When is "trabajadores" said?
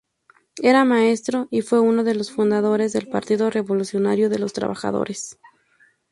4.51-5.37